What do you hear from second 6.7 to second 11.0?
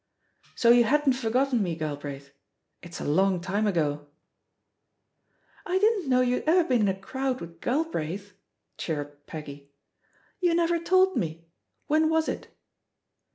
in a crowd with Galbraith," chirruped Peggy. 'TTou never